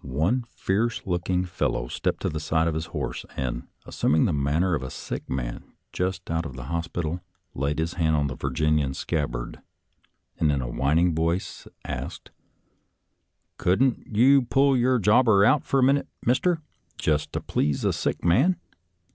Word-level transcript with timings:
One 0.00 0.44
fierce 0.48 1.02
looking 1.06 1.44
fellow 1.44 1.88
stepped 1.88 2.22
to 2.22 2.30
the 2.30 2.40
side 2.40 2.66
of 2.66 2.72
his 2.72 2.86
horse, 2.86 3.26
and, 3.36 3.68
assuming 3.84 4.24
the 4.24 4.32
manner 4.32 4.74
of 4.74 4.82
a 4.82 4.88
sick 4.88 5.28
man 5.28 5.64
just 5.92 6.30
out 6.30 6.46
of 6.46 6.56
the 6.56 6.64
hos 6.64 6.88
pital, 6.88 7.20
laid 7.52 7.78
his 7.78 7.92
hand 7.92 8.16
on 8.16 8.28
the 8.28 8.36
Virginian's 8.36 8.96
scabbard, 8.96 9.60
and, 10.38 10.50
in 10.50 10.62
a 10.62 10.66
whining 10.70 11.14
voice, 11.14 11.68
asked," 11.84 12.30
Couldn't 13.58 14.06
you 14.16 14.40
pull 14.40 14.78
your 14.78 14.98
jobber 14.98 15.44
out 15.44 15.62
for 15.66 15.80
a 15.80 15.82
minute. 15.82 16.08
Mister, 16.24 16.62
just 16.96 17.34
to 17.34 17.42
please 17.42 17.84
a 17.84 17.92
sick 17.92 18.24
man? 18.24 18.56